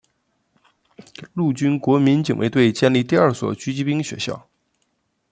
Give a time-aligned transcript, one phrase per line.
[1.35, 4.49] 陆军国民警卫队建立第二所狙击兵学校。